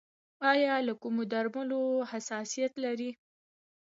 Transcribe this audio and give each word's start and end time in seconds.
ایا 0.51 0.73
له 0.87 0.93
کومو 1.01 1.23
درملو 1.31 1.81
حساسیت 2.11 2.73
لرئ؟ 2.83 3.11